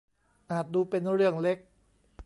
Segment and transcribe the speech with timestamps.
[0.51, 1.57] อาจดูเป็นเรื่องเล็ก